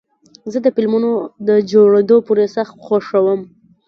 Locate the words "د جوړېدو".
1.47-2.17